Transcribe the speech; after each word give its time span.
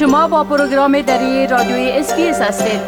شما 0.00 0.28
با 0.28 0.44
پروگرام 0.44 1.02
دری 1.02 1.46
رادیوی 1.46 1.90
اسپیس 1.90 2.40
هستید 2.40 2.80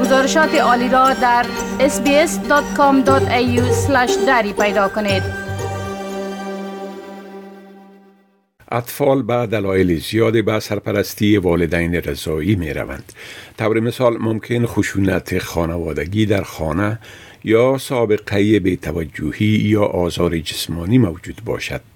گزارشات 0.00 0.54
عالی 0.54 0.88
را 0.88 1.14
در 1.14 1.46
sbs.com.au 1.78 3.60
دری 4.26 4.52
پیدا 4.52 4.88
کنید 4.88 5.22
اطفال 8.70 9.22
به 9.22 9.46
دلایل 9.46 10.00
زیادی 10.00 10.42
به 10.42 10.60
سرپرستی 10.60 11.36
والدین 11.36 11.94
رضایی 11.94 12.54
می 12.54 12.72
روند. 12.72 13.12
طور 13.58 13.80
مثال 13.80 14.16
ممکن 14.18 14.66
خشونت 14.66 15.38
خانوادگی 15.38 16.26
در 16.26 16.42
خانه 16.42 16.98
یا 17.44 17.78
سابقه 17.78 18.60
به 18.60 18.76
توجهی 18.76 19.46
یا 19.46 19.82
آزار 19.82 20.38
جسمانی 20.38 20.98
موجود 20.98 21.40
باشد. 21.44 21.93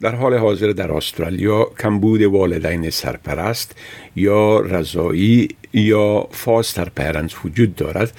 در 0.00 0.14
حال 0.14 0.34
حاضر 0.34 0.72
در 0.72 0.92
استرالیا 0.92 1.64
کمبود 1.80 2.22
والدین 2.22 2.90
سرپرست 2.90 3.76
یا 4.16 4.60
رضایی 4.60 5.48
یا 5.72 6.28
فاستر 6.30 6.88
پرنس 6.88 7.34
وجود 7.44 7.74
دارد 7.74 8.12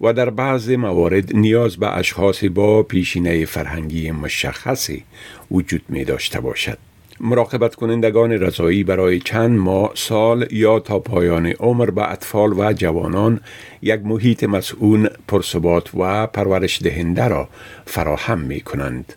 و 0.00 0.12
در 0.12 0.30
بعض 0.30 0.70
موارد 0.70 1.36
نیاز 1.36 1.76
به 1.76 1.96
اشخاص 1.96 2.44
با 2.44 2.82
پیشینه 2.82 3.44
فرهنگی 3.44 4.10
مشخصی 4.10 5.04
وجود 5.50 5.82
می 5.88 6.04
داشته 6.04 6.40
باشد. 6.40 6.78
مراقبت 7.20 7.74
کنندگان 7.74 8.32
رضایی 8.32 8.84
برای 8.84 9.18
چند 9.18 9.58
ماه 9.58 9.90
سال 9.94 10.46
یا 10.50 10.80
تا 10.80 10.98
پایان 10.98 11.46
عمر 11.46 11.90
به 11.90 12.10
اطفال 12.12 12.52
و 12.52 12.72
جوانان 12.72 13.40
یک 13.82 14.00
محیط 14.04 14.44
مسئول 14.44 15.08
پرثبات 15.28 15.94
و 15.94 16.26
پرورش 16.26 16.82
دهنده 16.82 17.28
را 17.28 17.48
فراهم 17.86 18.38
می 18.38 18.60
کنند. 18.60 19.14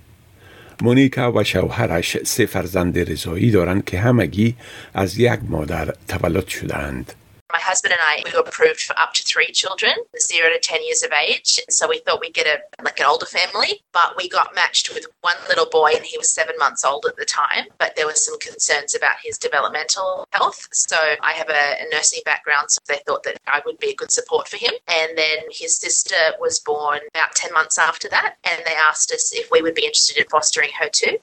مونیکا 0.81 1.31
و 1.31 1.43
شوهرش 1.43 2.17
سه 2.23 2.45
فرزند 2.45 3.11
رضایی 3.11 3.51
دارند 3.51 3.85
که 3.85 3.99
همگی 3.99 4.55
از 4.93 5.17
یک 5.19 5.39
مادر 5.49 5.93
تولد 6.07 6.47
شدند. 6.47 7.13
My 7.52 7.58
husband 7.58 7.92
and 7.92 8.00
I, 8.00 8.22
we 8.24 8.32
were 8.32 8.46
approved 8.46 8.80
for 8.82 8.98
up 8.98 9.12
to 9.14 9.22
three 9.24 9.50
children, 9.50 9.92
zero 10.20 10.50
to 10.50 10.58
10 10.60 10.84
years 10.84 11.02
of 11.02 11.10
age. 11.12 11.60
So 11.68 11.88
we 11.88 11.98
thought 11.98 12.20
we'd 12.20 12.34
get 12.34 12.46
a 12.46 12.60
like 12.82 13.00
an 13.00 13.06
older 13.06 13.26
family, 13.26 13.82
but 13.92 14.14
we 14.16 14.28
got 14.28 14.54
matched 14.54 14.94
with 14.94 15.06
one 15.22 15.36
little 15.48 15.66
boy 15.66 15.90
and 15.96 16.04
he 16.04 16.16
was 16.16 16.30
seven 16.30 16.54
months 16.58 16.84
old 16.84 17.06
at 17.06 17.16
the 17.16 17.24
time. 17.24 17.64
But 17.78 17.96
there 17.96 18.06
was 18.06 18.24
some 18.24 18.38
concerns 18.38 18.94
about 18.94 19.16
his 19.24 19.36
developmental 19.36 20.28
health. 20.30 20.68
So 20.72 20.96
I 21.22 21.32
have 21.32 21.48
a, 21.48 21.82
a 21.82 21.86
nursing 21.92 22.22
background, 22.24 22.70
so 22.70 22.78
they 22.88 23.00
thought 23.06 23.24
that 23.24 23.38
I 23.46 23.60
would 23.66 23.78
be 23.78 23.90
a 23.90 23.94
good 23.96 24.12
support 24.12 24.46
for 24.48 24.56
him. 24.56 24.72
And 24.88 25.18
then 25.18 25.38
his 25.50 25.76
sister 25.76 26.22
was 26.40 26.60
born 26.60 27.00
about 27.14 27.34
10 27.34 27.52
months 27.52 27.78
after 27.78 28.08
that, 28.10 28.36
and 28.44 28.62
they 28.64 28.74
asked 28.88 29.10
us 29.12 29.32
if 29.34 29.50
we 29.50 29.60
would 29.60 29.74
be 29.74 29.84
interested 29.84 30.18
in 30.18 30.26
fostering 30.30 30.70
her 30.78 30.88
too. 30.88 31.18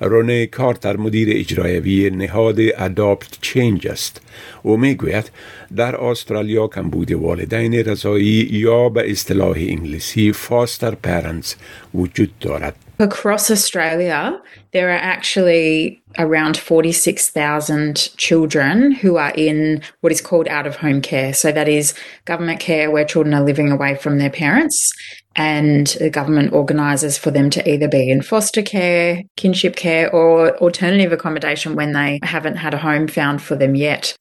رونه 0.00 0.46
کارتر 0.46 0.96
مدیر 0.96 1.28
اجرایوی 1.30 2.10
نهاد 2.10 2.56
اداپت 2.60 3.40
چینج 3.40 3.88
است 3.88 4.20
و 4.67 4.77
میگوید 4.77 5.31
در 5.75 5.95
استرالیا 5.95 6.67
کمبود 6.67 7.11
والدین 7.11 7.73
رضاعی 7.73 8.49
یا 8.51 8.89
به 8.89 9.11
اصطلاح 9.11 9.57
انگلیسی 9.57 10.31
فاستر 10.31 10.95
پرنتس 10.95 11.55
وجود 11.93 12.39
دارد 12.39 12.75
Across 12.99 13.51
Australia, 13.51 14.41
there 14.71 14.89
are 14.89 15.03
actually 15.15 16.01
around 16.17 16.57
46,000 16.57 18.09
children 18.17 18.91
who 18.91 19.17
are 19.17 19.33
in 19.35 19.83
what 20.01 20.11
is 20.11 20.19
called 20.19 20.47
out 20.47 20.65
of 20.65 20.77
home 20.77 20.99
care. 20.99 21.31
So, 21.31 21.51
that 21.51 21.67
is 21.67 21.93
government 22.25 22.59
care 22.59 22.89
where 22.89 23.05
children 23.05 23.35
are 23.35 23.43
living 23.43 23.71
away 23.71 23.93
from 23.93 24.17
their 24.17 24.31
parents, 24.31 24.91
and 25.35 25.85
the 25.99 26.09
government 26.09 26.53
organises 26.53 27.19
for 27.19 27.29
them 27.29 27.51
to 27.51 27.69
either 27.71 27.87
be 27.87 28.09
in 28.09 28.23
foster 28.23 28.63
care, 28.63 29.21
kinship 29.35 29.75
care, 29.75 30.11
or 30.11 30.57
alternative 30.57 31.11
accommodation 31.11 31.75
when 31.75 31.93
they 31.93 32.19
haven't 32.23 32.55
had 32.55 32.73
a 32.73 32.79
home 32.79 33.07
found 33.07 33.43
for 33.43 33.55
them 33.55 33.75
yet. 33.75 34.17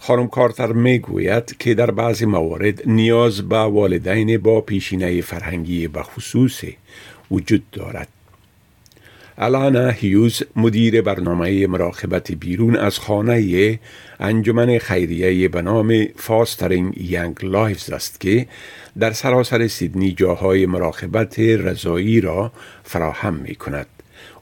خانم 0.00 0.28
کارتر 0.28 0.72
می‌گوید 0.72 1.56
که 1.58 1.74
در 1.74 1.90
بعضی 1.90 2.26
موارد 2.26 2.88
نیاز 2.88 3.48
به 3.48 3.58
والدین 3.58 4.38
با 4.38 4.60
پیشینه 4.60 5.20
فرهنگی 5.20 5.88
به 5.88 6.02
خصوصی 6.02 6.76
وجود 7.30 7.70
دارد. 7.70 8.08
الانا 9.38 9.88
هیوز 9.88 10.42
مدیر 10.56 11.02
برنامه 11.02 11.66
مراقبت 11.66 12.32
بیرون 12.32 12.76
از 12.76 12.98
خانه 12.98 13.78
انجمن 14.20 14.78
خیریه 14.78 15.48
به 15.48 15.62
نام 15.62 16.06
فاسترینگ 16.16 17.10
ینگ 17.10 17.36
لایفز 17.42 17.90
است 17.90 18.20
که 18.20 18.46
در 18.98 19.12
سراسر 19.12 19.66
سیدنی 19.66 20.12
جاهای 20.12 20.66
مراقبت 20.66 21.38
رضایی 21.38 22.20
را 22.20 22.52
فراهم 22.84 23.34
می 23.34 23.54
کند. 23.54 23.86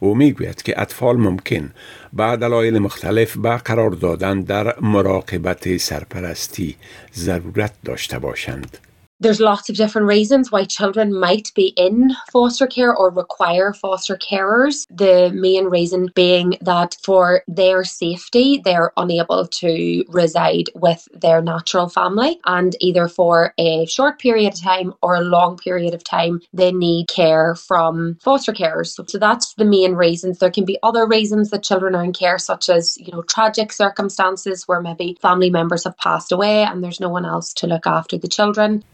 او 0.00 0.14
می‌گوید 0.14 0.62
که 0.62 0.80
اطفال 0.80 1.16
ممکن 1.16 1.72
به 2.12 2.36
دلایل 2.36 2.78
مختلف 2.78 3.36
به 3.36 3.56
قرار 3.56 3.90
دادن 3.90 4.40
در 4.40 4.80
مراقبت 4.80 5.76
سرپرستی 5.76 6.76
ضرورت 7.14 7.72
داشته 7.84 8.18
باشند. 8.18 8.78
There's 9.18 9.40
lots 9.40 9.70
of 9.70 9.76
different 9.76 10.08
reasons 10.08 10.52
why 10.52 10.64
children 10.64 11.18
might 11.18 11.50
be 11.54 11.68
in 11.78 12.14
foster 12.30 12.66
care 12.66 12.94
or 12.94 13.08
require 13.08 13.72
foster 13.72 14.18
carers. 14.18 14.86
The 14.90 15.30
main 15.34 15.64
reason 15.64 16.10
being 16.14 16.58
that 16.60 16.98
for 17.02 17.42
their 17.48 17.82
safety, 17.82 18.60
they're 18.62 18.92
unable 18.98 19.46
to 19.46 20.04
reside 20.08 20.66
with 20.74 21.08
their 21.14 21.40
natural 21.40 21.88
family, 21.88 22.38
and 22.44 22.76
either 22.80 23.08
for 23.08 23.54
a 23.56 23.86
short 23.86 24.18
period 24.18 24.52
of 24.52 24.60
time 24.60 24.92
or 25.00 25.14
a 25.14 25.22
long 25.22 25.56
period 25.56 25.94
of 25.94 26.04
time, 26.04 26.42
they 26.52 26.70
need 26.70 27.08
care 27.08 27.54
from 27.54 28.18
foster 28.22 28.52
carers. 28.52 28.88
So 29.08 29.18
that's 29.18 29.54
the 29.54 29.64
main 29.64 29.94
reasons. 29.94 30.40
There 30.40 30.50
can 30.50 30.66
be 30.66 30.78
other 30.82 31.06
reasons 31.06 31.48
that 31.50 31.62
children 31.62 31.94
are 31.94 32.04
in 32.04 32.12
care, 32.12 32.36
such 32.38 32.68
as, 32.68 32.98
you 32.98 33.12
know, 33.12 33.22
tragic 33.22 33.72
circumstances 33.72 34.68
where 34.68 34.82
maybe 34.82 35.16
family 35.22 35.48
members 35.48 35.84
have 35.84 35.96
passed 35.96 36.32
away 36.32 36.64
and 36.64 36.84
there's 36.84 37.00
no 37.00 37.08
one 37.08 37.24
else 37.24 37.54
to 37.54 37.66
look 37.66 37.86
after 37.86 38.18
the 38.18 38.28
children. 38.28 38.84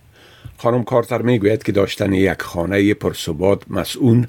خانم 0.62 0.84
کارتر 0.84 1.22
می‌گوید 1.22 1.62
که 1.62 1.72
داشتن 1.72 2.12
یک 2.12 2.42
خانه 2.42 2.94
پرثبات 2.94 3.62
مسئول 3.70 4.26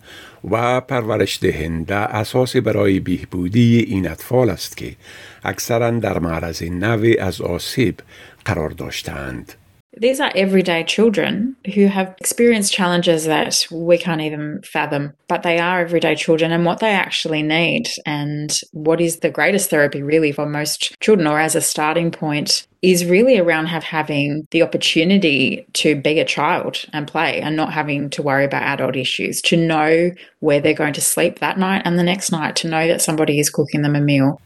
و 0.51 0.81
پرورش 0.81 1.39
دهنده 1.41 1.95
اساس 1.95 2.55
برای 2.55 2.99
بهبودی 2.99 3.79
این 3.79 4.09
اطفال 4.09 4.49
است 4.49 4.77
که 4.77 4.95
اکثرا 5.43 5.91
در 5.91 6.19
معرض 6.19 6.63
نوی 6.63 7.17
از 7.17 7.41
آسیب 7.41 7.99
قرار 8.45 8.69
داشتند. 8.69 9.53
These 9.95 10.19
are 10.19 10.31
everyday 10.35 10.83
children 10.83 11.55
who 11.75 11.85
have 11.85 12.15
experienced 12.19 12.73
challenges 12.73 13.25
that 13.25 13.67
we 13.69 13.97
can't 13.97 14.21
even 14.21 14.61
fathom, 14.63 15.13
but 15.27 15.43
they 15.43 15.59
are 15.59 15.81
everyday 15.81 16.15
children 16.15 16.51
and 16.51 16.65
what 16.65 16.79
they 16.79 16.91
actually 16.91 17.43
need 17.43 17.87
and 18.05 18.59
what 18.71 18.99
is 18.99 19.19
the 19.19 19.29
greatest 19.29 19.69
therapy 19.69 20.01
really 20.01 20.31
for 20.31 20.47
most 20.47 20.99
children 20.99 21.27
or 21.27 21.39
as 21.39 21.55
a 21.55 21.61
starting 21.61 22.09
point 22.11 22.67
is 22.81 23.05
really 23.05 23.37
around 23.37 23.67
have 23.67 23.83
having 23.83 24.45
the 24.51 24.61
opportunity 24.61 25.65
to 25.73 25.95
be 25.95 26.19
a 26.19 26.25
child 26.25 26.85
and 26.91 27.07
play 27.07 27.39
and 27.39 27.55
not 27.55 27.71
having 27.71 28.09
to 28.09 28.21
worry 28.21 28.43
about 28.43 28.63
adult 28.63 28.95
issues, 28.95 29.41
to 29.41 29.55
know 29.55 30.11
where 30.39 30.59
they're 30.59 30.73
going 30.73 30.93
to 30.93 31.01
sleep 31.01 31.39
that 31.39 31.57
night 31.57 31.83
and 31.85 31.97
the 31.97 32.03
next 32.03 32.31
night, 32.31 32.55
to 32.57 32.67
know 32.67 32.87
that 32.87 33.01
somebody 33.01 33.39
is 33.39 33.49
cooking 33.49 33.83
them 33.83 33.95
a 33.95 34.01
meal. 34.01 34.41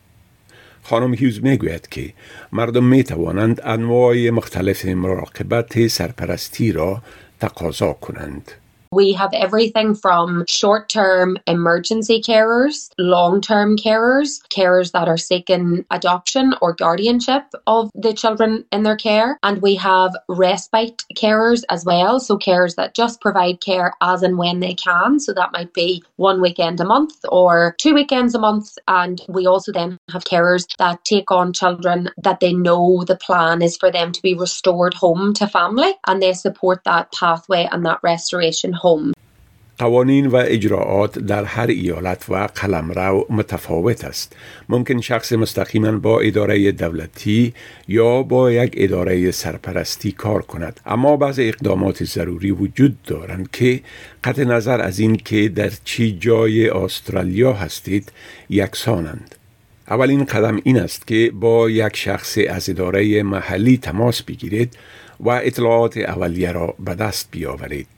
خانم 0.90 1.14
هیوز 1.14 1.44
می‌گوید 1.44 1.90
که 1.90 2.14
مردم 2.52 2.84
می 2.84 3.03
توانند 3.03 3.62
انواع 3.64 4.30
مختلف 4.30 4.86
مراقبت 4.86 5.88
سرپرستی 5.88 6.72
را 6.72 7.02
تقاضا 7.40 7.94
کنند. 7.94 8.52
We 8.92 9.14
have 9.14 9.34
everything 9.34 9.96
from 9.96 10.46
short 10.48 10.90
term 10.90 11.38
emergency 11.48 12.22
carers, 12.22 12.90
long 12.98 13.42
term 13.42 13.78
carers, 13.78 14.42
carers 14.50 14.92
that 14.92 15.08
are 15.08 15.18
seeking 15.18 15.86
adoption 15.92 16.53
or 16.62 16.74
guardianship 16.74 17.44
of 17.66 17.92
the 17.96 18.14
children 18.14 18.66
in 18.72 18.84
their 18.84 18.96
care. 18.96 19.38
And 19.44 19.62
we 19.62 19.75
have 19.75 20.16
respite 20.30 21.03
carers 21.16 21.64
as 21.70 21.86
well. 21.86 22.20
So, 22.20 22.38
carers 22.38 22.75
that 22.75 22.96
just 22.96 23.22
provide 23.22 23.62
care 23.62 23.94
as 24.02 24.24
and 24.24 24.38
when 24.38 24.59
they 24.59 24.74
can. 24.74 25.19
So, 25.19 25.34
that 25.34 25.52
might 25.52 25.74
be 25.74 26.04
one 26.16 26.42
weekend 26.42 26.80
a 26.80 26.86
month 26.86 27.16
or 27.30 27.75
two 27.78 27.94
weekends 27.94 28.36
a 28.36 28.40
month. 28.40 28.78
And 28.88 29.22
we 29.28 29.45
also 29.45 29.72
then 29.72 29.98
have 30.12 30.24
carers 30.24 30.66
that 30.78 31.04
take 31.06 31.31
on 31.31 31.54
children 31.54 32.10
that 32.18 32.40
they 32.40 32.54
know 32.54 33.04
the 33.04 33.18
plan 33.18 33.62
is 33.62 33.78
for 33.78 33.92
them 33.92 34.12
to 34.12 34.22
be 34.22 34.33
restored 34.33 34.94
home 34.94 35.33
to 35.33 35.48
family 35.48 35.94
and 36.07 36.22
they 36.22 36.33
support 36.33 36.83
that 36.86 37.12
pathway 37.12 37.68
and 37.72 37.86
that 37.86 38.00
restoration 38.04 38.74
قوانین 39.77 40.27
و 40.27 40.44
اجراعات 40.45 41.19
در 41.19 41.44
هر 41.44 41.68
ایالت 41.68 42.25
و 42.29 42.47
قلمرو 42.56 43.25
متفاوت 43.29 44.06
است. 44.06 44.35
ممکن 44.69 45.01
شخص 45.01 45.33
مستقیما 45.33 45.91
با 45.91 46.19
اداره 46.19 46.71
دولتی 46.71 47.53
یا 47.88 48.24
با 48.24 48.51
یک 48.51 48.74
اداره 48.77 49.31
سرپرستی 49.31 50.12
کار 50.12 50.41
کند. 50.41 50.79
اما 50.85 51.18
بعض 51.18 51.39
اقدامات 51.39 52.03
ضروری 52.03 52.51
وجود 52.51 53.01
دارند 53.03 53.51
که 53.51 53.81
قطع 54.24 54.44
نظر 54.44 54.81
از 54.81 55.00
این 55.00 55.15
که 55.15 55.50
در 55.50 55.71
چی 55.85 56.18
جای 56.19 56.69
استرالیا 56.69 57.53
هستید 57.53 58.12
یکسانند. 58.50 59.35
اولین 59.89 60.23
قدم 60.23 60.59
این 60.63 60.80
است 60.80 61.07
که 61.07 61.31
با 61.33 61.69
یک 61.69 61.95
شخص 61.95 62.38
از 62.50 62.69
اداره 62.69 63.23
محلی 63.23 63.77
تماس 63.77 64.23
بگیرید 64.23 64.77
و 65.19 65.30
اطلاعات 65.30 65.97
اولیه 65.97 66.51
را 66.51 66.75
به 66.80 66.95
دست 66.95 67.27
بیاورید. 67.31 67.96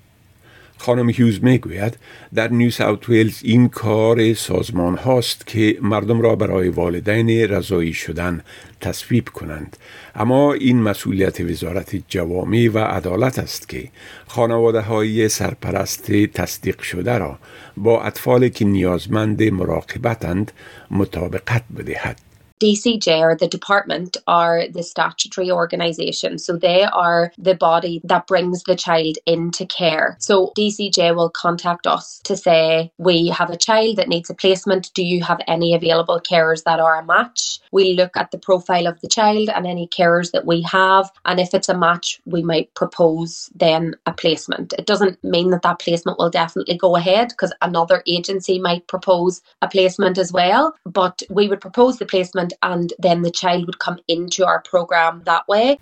خانم 0.81 1.09
هیوز 1.09 1.43
می‌گوید 1.43 1.97
در 2.33 2.47
نیو 2.47 2.69
ساوت 2.69 3.09
ویلز 3.09 3.39
این 3.43 3.69
کار 3.69 4.33
سازمان 4.33 4.97
هاست 4.97 5.47
که 5.47 5.77
مردم 5.81 6.21
را 6.21 6.35
برای 6.35 6.69
والدین 6.69 7.29
رضایی 7.29 7.93
شدن 7.93 8.41
تصویب 8.81 9.29
کنند. 9.29 9.77
اما 10.15 10.53
این 10.53 10.81
مسئولیت 10.81 11.41
وزارت 11.41 11.95
جوامع 12.07 12.69
و 12.73 12.77
عدالت 12.77 13.39
است 13.39 13.69
که 13.69 13.89
خانواده 14.27 14.81
های 14.81 15.29
سرپرست 15.29 16.11
تصدیق 16.11 16.81
شده 16.81 17.17
را 17.17 17.39
با 17.77 18.01
اطفال 18.03 18.49
که 18.49 18.65
نیازمند 18.65 19.43
مراقبتند 19.43 20.51
مطابقت 20.91 21.63
بدهد. 21.77 22.28
DCJ 22.59 23.19
or 23.21 23.35
the 23.35 23.47
department 23.47 24.17
are 24.27 24.67
the 24.67 24.83
statutory 24.83 25.51
organisation. 25.51 26.37
So 26.37 26.57
they 26.57 26.83
are 26.83 27.31
the 27.37 27.55
body 27.55 28.01
that 28.03 28.27
brings 28.27 28.63
the 28.63 28.75
child 28.75 29.17
into 29.25 29.65
care. 29.65 30.17
So 30.19 30.51
DCJ 30.57 31.15
will 31.15 31.29
contact 31.29 31.87
us 31.87 32.19
to 32.25 32.35
say, 32.35 32.91
we 32.97 33.27
have 33.29 33.49
a 33.49 33.57
child 33.57 33.97
that 33.97 34.09
needs 34.09 34.29
a 34.29 34.33
placement. 34.33 34.91
Do 34.93 35.03
you 35.03 35.23
have 35.23 35.39
any 35.47 35.73
available 35.73 36.19
carers 36.19 36.63
that 36.63 36.79
are 36.79 36.99
a 36.99 37.05
match? 37.05 37.59
We 37.71 37.93
look 37.93 38.17
at 38.17 38.31
the 38.31 38.37
profile 38.37 38.87
of 38.87 38.99
the 39.01 39.07
child 39.07 39.49
and 39.49 39.65
any 39.65 39.87
carers 39.87 40.31
that 40.31 40.45
we 40.45 40.61
have. 40.63 41.09
And 41.25 41.39
if 41.39 41.53
it's 41.53 41.69
a 41.69 41.77
match, 41.77 42.19
we 42.25 42.43
might 42.43 42.73
propose 42.75 43.49
then 43.55 43.95
a 44.05 44.13
placement. 44.13 44.73
It 44.77 44.85
doesn't 44.85 45.23
mean 45.23 45.51
that 45.51 45.61
that 45.61 45.79
placement 45.79 46.17
will 46.17 46.29
definitely 46.29 46.77
go 46.77 46.95
ahead 46.95 47.29
because 47.29 47.53
another 47.61 48.03
agency 48.07 48.59
might 48.59 48.87
propose 48.87 49.41
a 49.61 49.67
placement 49.67 50.17
as 50.17 50.31
well. 50.31 50.75
But 50.85 51.21
we 51.29 51.47
would 51.47 51.61
propose 51.61 51.97
the 51.97 52.05
placement 52.05 52.48
and 52.62 52.92
then 52.98 53.22
the 53.22 53.30
child 53.30 53.66
would 53.66 53.78
come 53.78 53.98
into 54.08 54.46
our 54.46 54.60
program 54.62 55.22
that 55.24 55.48
way. 55.48 55.78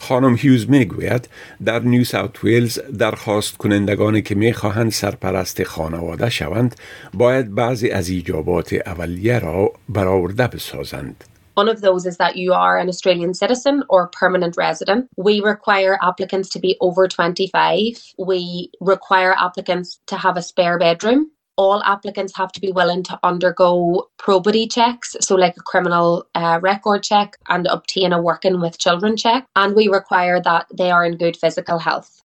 خانم 0.00 0.36
هیوز 0.38 0.70
میگوید 0.70 1.28
در 1.64 1.78
نیو 1.78 2.04
ساوت 2.04 2.44
ویلز 2.44 2.78
درخواست 2.98 3.56
کنندگانی 3.56 4.22
که 4.22 4.34
میخواهند 4.34 4.92
سرپرست 4.92 5.62
خانواده 5.62 6.30
شوند 6.30 6.74
باید 7.14 7.54
بعضی 7.54 7.90
از 7.90 8.08
ایجابات 8.08 8.72
اولیه 8.72 9.38
را 9.38 9.72
برآورده 9.88 10.46
بسازند. 10.46 11.24
One 11.56 11.68
of 11.68 11.80
those 11.82 12.06
is 12.06 12.16
that 12.16 12.36
you 12.36 12.52
are 12.54 12.78
an 12.78 12.88
Australian 12.88 13.34
citizen 13.34 13.76
or 13.88 14.08
permanent 14.20 14.54
resident. 14.56 15.08
We 15.16 15.34
require 15.52 15.98
applicants 16.00 16.48
to 16.54 16.58
be 16.58 16.76
over 16.80 17.06
25. 17.06 18.14
We 18.30 18.70
require 18.80 19.34
applicants 19.46 20.00
to 20.06 20.16
have 20.16 20.36
a 20.38 20.42
spare 20.42 20.78
bedroom 20.78 21.30
all 21.57 21.81
applicants 21.83 22.35
have 22.35 22.51
to 22.51 22.61
be 22.61 22.71
willing 22.71 23.03
to 23.03 23.19
undergo 23.23 24.09
probity 24.17 24.67
checks, 24.67 25.15
so 25.21 25.35
like 25.35 25.55
a 25.57 25.61
criminal 25.61 26.25
uh, 26.35 26.59
record 26.61 27.03
check, 27.03 27.37
and 27.49 27.67
obtain 27.67 28.13
a 28.13 28.21
working 28.21 28.59
with 28.59 28.77
children 28.77 29.15
check. 29.15 29.47
And 29.55 29.75
we 29.75 29.87
require 29.87 30.41
that 30.41 30.67
they 30.73 30.91
are 30.91 31.05
in 31.05 31.17
good 31.17 31.37
physical 31.37 31.79
health. 31.79 32.21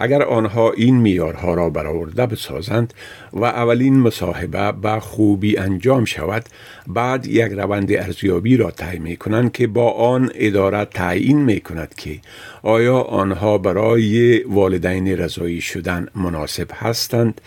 اگر 0.00 0.22
آنها 0.22 0.72
این 0.72 0.96
میارها 0.96 1.54
را 1.54 1.70
برآورده 1.70 2.26
بسازند 2.26 2.94
و 3.32 3.44
اولین 3.44 4.00
مصاحبه 4.00 4.72
به 4.72 5.00
خوبی 5.00 5.56
انجام 5.56 6.04
شود 6.04 6.44
بعد 6.86 7.26
یک 7.26 7.52
روند 7.52 7.92
ارزیابی 7.92 8.56
را 8.56 8.70
تعیین 8.70 9.02
می 9.02 9.16
کنند 9.16 9.52
که 9.52 9.66
با 9.66 9.90
آن 9.90 10.30
اداره 10.34 10.84
تعیین 10.84 11.38
می 11.38 11.60
کند 11.60 11.94
که 11.94 12.20
آیا 12.62 13.00
آنها 13.00 13.58
برای 13.58 14.42
والدین 14.42 15.08
رضاعی 15.08 15.60
شدن 15.60 16.08
مناسب 16.14 16.68
هستند 16.74 17.40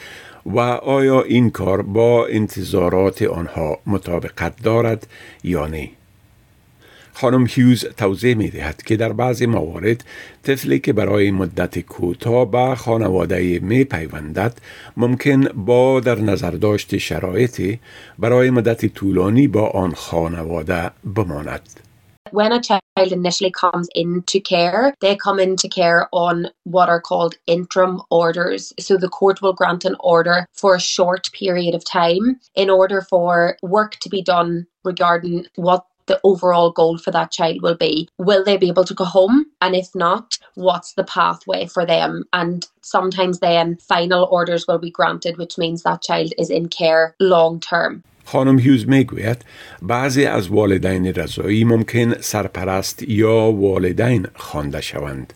و 0.45 0.59
آیا 0.59 1.21
این 1.21 1.49
کار 1.49 1.81
با 1.81 2.27
انتظارات 2.27 3.21
آنها 3.21 3.79
مطابقت 3.85 4.63
دارد 4.63 5.07
یا 5.43 5.67
نه 5.67 5.89
خانم 7.13 7.45
هیوز 7.49 7.85
توضیح 7.85 8.35
می 8.35 8.49
دهد 8.49 8.83
که 8.83 8.95
در 8.95 9.13
بعضی 9.13 9.45
موارد 9.45 10.03
طفلی 10.43 10.79
که 10.79 10.93
برای 10.93 11.31
مدت 11.31 11.79
کوتاه 11.79 12.51
به 12.51 12.75
خانواده 12.75 13.59
می 13.59 13.83
پیوندد 13.83 14.57
ممکن 14.97 15.43
با 15.43 15.99
در 15.99 16.19
نظر 16.19 16.51
داشت 16.51 16.97
شرایطی 16.97 17.79
برای 18.19 18.49
مدت 18.49 18.85
طولانی 18.85 19.47
با 19.47 19.67
آن 19.67 19.93
خانواده 19.93 20.91
بماند. 21.15 21.90
When 22.31 22.51
a 22.51 22.61
child 22.61 22.81
initially 22.97 23.51
comes 23.51 23.87
into 23.95 24.39
care, 24.39 24.93
they 25.01 25.15
come 25.15 25.39
into 25.39 25.67
care 25.67 26.07
on 26.11 26.47
what 26.63 26.89
are 26.89 27.01
called 27.01 27.35
interim 27.47 28.01
orders. 28.09 28.73
So 28.79 28.97
the 28.97 29.09
court 29.09 29.41
will 29.41 29.53
grant 29.53 29.85
an 29.85 29.95
order 29.99 30.45
for 30.53 30.75
a 30.75 30.79
short 30.79 31.31
period 31.33 31.75
of 31.75 31.85
time 31.85 32.39
in 32.55 32.69
order 32.69 33.01
for 33.01 33.57
work 33.61 33.97
to 34.01 34.09
be 34.09 34.21
done 34.21 34.67
regarding 34.83 35.45
what 35.55 35.85
the 36.07 36.19
overall 36.23 36.71
goal 36.71 36.97
for 36.97 37.11
that 37.11 37.31
child 37.31 37.61
will 37.61 37.75
be. 37.75 38.09
Will 38.17 38.43
they 38.43 38.57
be 38.57 38.67
able 38.67 38.83
to 38.83 38.93
go 38.93 39.05
home? 39.05 39.45
And 39.61 39.75
if 39.75 39.93
not, 39.95 40.37
what's 40.55 40.93
the 40.93 41.03
pathway 41.03 41.67
for 41.67 41.85
them? 41.85 42.25
And 42.33 42.67
sometimes 42.81 43.39
then 43.39 43.77
final 43.77 44.27
orders 44.31 44.67
will 44.67 44.79
be 44.79 44.91
granted, 44.91 45.37
which 45.37 45.57
means 45.57 45.83
that 45.83 46.01
child 46.01 46.33
is 46.37 46.49
in 46.49 46.67
care 46.67 47.15
long 47.19 47.59
term. 47.59 48.03
خانم 48.31 48.59
هیوز 48.59 48.89
میگوید 48.89 49.45
بعضی 49.81 50.25
از 50.25 50.47
والدین 50.47 51.05
رضاعی 51.05 51.63
ممکن 51.63 52.13
سرپرست 52.13 53.03
یا 53.03 53.51
والدین 53.51 54.27
خوانده 54.35 54.81
شوند 54.81 55.33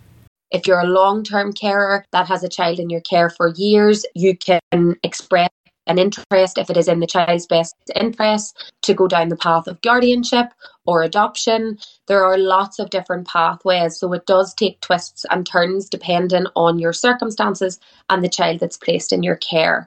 If 0.56 0.62
you're 0.68 0.86
a 0.89 0.95
long-term 1.01 1.51
carer 1.53 2.06
that 2.13 2.27
has 2.27 2.44
a 2.44 2.50
child 2.57 2.77
in 2.80 2.89
your 2.89 3.06
care 3.12 3.30
for 3.38 3.47
years, 3.65 4.06
you 4.24 4.33
can 4.47 4.83
express 5.09 5.50
an 5.88 5.97
interest, 6.06 6.57
if 6.57 6.69
it 6.69 6.77
is 6.77 6.88
in 6.88 7.00
the 7.01 7.13
child's 7.15 7.47
best 7.56 7.75
interest, 8.06 8.47
to 8.88 8.94
go 8.94 9.07
down 9.07 9.27
the 9.30 9.44
path 9.47 9.68
of 9.68 9.81
guardianship 9.88 10.47
or 10.89 10.97
adoption. 11.03 11.62
There 12.09 12.24
are 12.30 12.38
lots 12.56 12.75
of 12.80 12.89
different 12.95 13.27
pathways, 13.27 13.94
so 14.00 14.06
it 14.13 14.25
does 14.25 14.53
take 14.53 14.80
twists 14.80 15.25
and 15.31 15.42
turns 15.45 15.89
depending 15.89 16.45
on 16.65 16.80
your 16.83 16.94
circumstances 16.94 17.74
and 18.09 18.24
the 18.24 18.36
child 18.39 18.57
that's 18.62 18.83
placed 18.86 19.12
in 19.15 19.21
your 19.27 19.39
care. 19.51 19.80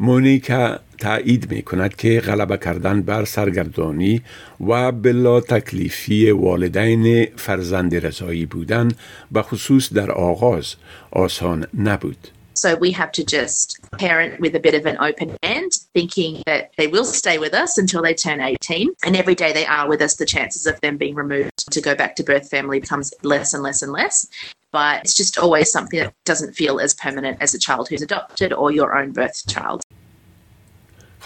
مونیکا 0.00 0.78
تایید 0.98 1.50
می 1.50 1.62
کند 1.62 1.96
که 1.96 2.20
غلبه 2.20 2.56
کردن 2.56 3.02
بر 3.02 3.24
سرگردانی 3.24 4.22
و 4.68 4.92
بلا 4.92 5.40
تکلیفی 5.40 6.30
والدین 6.30 7.26
فرزند 7.36 8.06
رضاعی 8.06 8.46
بودن 8.46 8.88
به 9.32 9.42
خصوص 9.42 9.92
در 9.92 10.10
آغاز 10.10 10.74
آسان 11.10 11.66
نبود. 11.78 12.28
So 12.54 12.76
we 12.76 12.92
have 12.92 13.12
to 13.12 13.24
just 13.24 13.78
parent 13.98 14.40
with 14.40 14.54
a 14.54 14.60
bit 14.60 14.74
of 14.74 14.86
an 14.86 14.96
open 14.98 15.36
hand, 15.42 15.72
thinking 15.92 16.42
that 16.46 16.70
they 16.78 16.86
will 16.86 17.04
stay 17.04 17.36
with 17.38 17.52
us 17.52 17.78
until 17.78 18.00
they 18.00 18.14
turn 18.14 18.40
18. 18.40 18.94
And 19.04 19.16
every 19.16 19.34
day 19.34 19.52
they 19.52 19.66
are 19.66 19.88
with 19.88 20.00
us, 20.00 20.14
the 20.16 20.24
chances 20.24 20.66
of 20.66 20.80
them 20.80 20.96
being 20.96 21.14
removed 21.14 21.50
to 21.72 21.80
go 21.80 21.94
back 21.94 22.16
to 22.16 22.22
birth 22.22 22.48
family 22.48 22.80
becomes 22.80 23.12
less 23.22 23.54
and 23.54 23.62
less 23.62 23.82
and 23.82 23.92
less. 23.92 24.28
But 24.70 25.02
it's 25.04 25.14
just 25.14 25.38
always 25.38 25.70
something 25.70 26.00
that 26.00 26.14
doesn't 26.24 26.54
feel 26.54 26.80
as 26.80 26.94
permanent 26.94 27.38
as 27.40 27.54
a 27.54 27.60
child 27.60 27.88
who's 27.88 28.02
adopted 28.02 28.52
or 28.52 28.72
your 28.72 28.96
own 28.98 29.12
birth 29.12 29.46
child. 29.46 29.83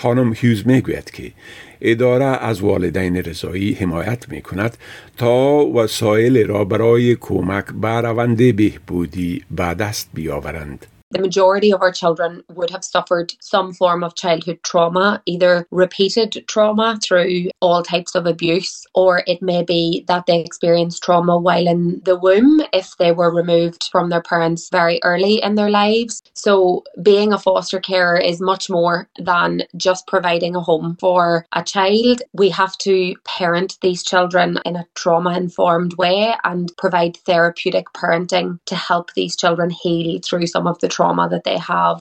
خانم 0.01 0.33
هیوز 0.37 0.67
می‌گوید 0.67 1.11
که 1.11 1.33
اداره 1.81 2.25
از 2.25 2.61
والدین 2.61 3.17
رضایی 3.17 3.73
حمایت 3.73 4.29
می 4.29 4.43
کند 4.43 4.77
تا 5.17 5.67
وسایل 5.67 6.47
را 6.47 6.65
برای 6.65 7.17
کمک 7.21 7.65
به 7.65 7.89
روند 7.89 8.57
بهبودی 8.57 9.45
به 9.51 9.75
دست 9.75 10.11
بیاورند. 10.15 10.87
The 11.11 11.21
majority 11.21 11.73
of 11.73 11.81
our 11.81 11.93
children 11.93 12.43
would 12.55 12.71
have 12.71 12.85
suffered 12.85 13.33
some 13.41 13.73
form 13.73 14.05
of 14.05 14.15
childhood 14.15 14.59
trauma, 14.63 15.23
either 15.27 15.67
repeated 15.71 16.45
trauma 16.49 16.99
through 17.03 17.49
all 17.61 17.83
types 17.83 18.15
of 18.15 18.27
abuse, 18.27 18.87
or 18.95 19.23
it 19.27 19.41
may 19.41 19.63
be 19.63 20.05
that 20.09 20.27
they 20.27 20.41
experienced 20.41 21.03
trauma 21.03 21.39
while 21.39 21.67
in 21.67 22.01
the 22.05 22.17
womb 22.17 22.61
if 22.73 22.97
they 22.99 23.13
were 23.13 23.35
removed 23.35 23.89
from 23.91 24.11
their 24.11 24.23
parents 24.23 24.69
very 24.71 25.01
early 25.03 25.43
in 25.43 25.55
their 25.55 25.71
lives. 25.71 26.23
So, 26.35 26.85
being 27.03 27.33
a 27.33 27.39
foster 27.39 27.81
carer 27.81 28.19
is 28.19 28.41
much 28.41 28.69
more 28.69 29.09
than 29.19 29.63
just 29.77 30.07
providing 30.07 30.55
a 30.55 30.61
home 30.61 30.97
for 31.01 31.47
a 31.55 31.63
child. 31.63 32.23
We 32.35 32.51
have 32.51 32.77
to 32.79 33.15
parent 33.25 33.79
these 33.81 34.03
children 34.03 34.59
in 34.65 34.77
a 34.77 34.87
trauma 34.95 35.37
informed 35.37 35.95
way 35.95 36.35
and 36.45 36.71
provide 36.77 37.17
therapeutic 37.19 37.87
parenting 37.95 38.59
to 38.67 38.77
help 38.77 39.15
these 39.15 39.37
children 39.37 39.71
heal 39.71 40.21
through 40.23 40.47
some 40.47 40.67
of 40.67 40.79
the 40.81 40.89
trauma 40.98 41.30
that 41.30 41.44
they 41.44 41.58
have. 41.58 42.00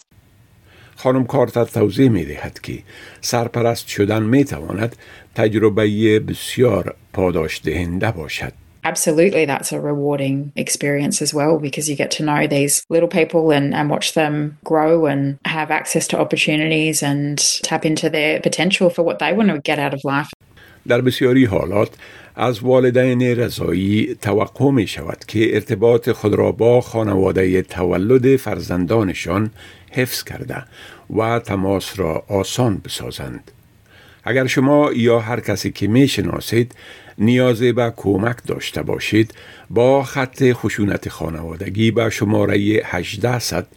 خانم 0.96 1.24
کارتر 1.24 1.64
توضیح 1.64 2.10
می 2.10 2.24
دهد 2.24 2.60
که 2.60 2.78
سرپرست 3.20 3.88
شدن 3.88 4.22
می 4.22 4.44
تواند 4.44 4.96
تجربه 5.34 6.20
بسیار 6.20 6.94
پاداش 7.12 7.60
دهنده 7.64 8.10
باشد. 8.10 8.52
Absolutely, 8.84 9.44
that's 9.44 9.70
a 9.70 9.80
rewarding 9.80 10.52
experience 10.56 11.22
as 11.22 11.32
well 11.32 11.56
because 11.58 11.88
you 11.88 11.94
get 11.94 12.10
to 12.10 12.24
know 12.24 12.48
these 12.48 12.84
little 12.90 13.08
people 13.08 13.52
and, 13.52 13.72
and 13.74 13.88
watch 13.88 14.14
them 14.14 14.58
grow 14.64 15.06
and 15.06 15.38
have 15.44 15.70
access 15.70 16.08
to 16.08 16.18
opportunities 16.18 17.00
and 17.00 17.38
tap 17.62 17.86
into 17.86 18.10
their 18.10 18.40
potential 18.40 18.90
for 18.90 19.02
what 19.04 19.20
they 19.20 19.32
want 19.32 19.50
to 19.50 19.60
get 19.60 19.78
out 19.78 19.94
of 19.94 20.00
life. 20.04 20.30
در 20.88 21.00
بسیاری 21.00 21.44
حالات 21.44 21.88
از 22.39 22.59
والدین 22.59 23.21
رضایی 23.21 24.17
توقع 24.21 24.71
می 24.71 24.87
شود 24.87 25.25
که 25.27 25.53
ارتباط 25.55 26.09
خود 26.09 26.33
را 26.33 26.51
با 26.51 26.81
خانواده 26.81 27.61
تولد 27.61 28.35
فرزندانشان 28.35 29.51
حفظ 29.91 30.23
کرده 30.23 30.63
و 31.17 31.39
تماس 31.39 31.99
را 31.99 32.23
آسان 32.27 32.81
بسازند. 32.85 33.51
اگر 34.23 34.47
شما 34.47 34.91
یا 34.95 35.19
هر 35.19 35.39
کسی 35.39 35.71
که 35.71 35.87
می 35.87 36.07
شناسید 36.07 36.75
نیاز 37.17 37.61
به 37.61 37.93
کمک 37.97 38.37
داشته 38.47 38.81
باشید 38.81 39.33
با 39.69 40.03
خط 40.03 40.43
خشونت 40.53 41.09
خانوادگی 41.09 41.91
به 41.91 42.09
شماره 42.09 42.57
1800 42.85 43.67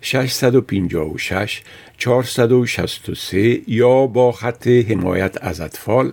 656 0.00 1.62
463 1.98 3.60
یا 3.66 4.06
با 4.06 4.32
خط 4.32 4.66
حمایت 4.66 5.36
از 5.40 5.60
اطفال 5.60 6.12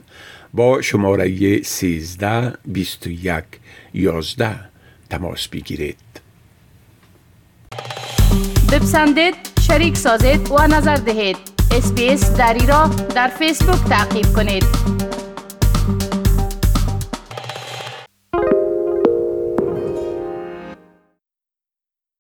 با 0.53 0.81
شماره 0.81 1.61
13 1.61 2.53
21 2.65 3.43
11 3.93 4.55
تماس 5.09 5.47
بگیرید. 5.47 5.97
بپسندید 8.71 9.35
شریک 9.61 9.97
سازید 9.97 10.51
و 10.51 10.67
نظر 10.67 10.95
دهید. 10.95 11.37
اسپیس 11.71 12.31
دری 12.31 12.65
را 12.65 12.87
در 13.15 13.27
فیسبوک 13.27 13.89
تعقیب 13.89 14.25
کنید. 14.35 14.65